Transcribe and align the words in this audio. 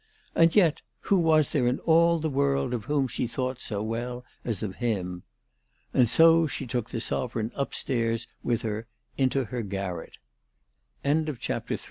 And 0.33 0.55
yet, 0.55 0.81
who 1.01 1.17
was 1.19 1.51
there 1.51 1.67
in 1.67 1.77
all 1.81 2.17
the 2.17 2.27
world 2.27 2.73
of 2.73 2.85
whom 2.85 3.07
she 3.07 3.27
thought 3.27 3.61
so 3.61 3.83
well 3.83 4.25
as 4.43 4.63
of 4.63 4.77
him? 4.77 5.21
And 5.93 6.09
so 6.09 6.47
she 6.47 6.65
took 6.65 6.89
the 6.89 6.99
sovereign 6.99 7.51
upstairs 7.53 8.25
with 8.41 8.63
her 8.63 8.87
into 9.15 9.43
her 9.43 9.61
gar 9.61 10.07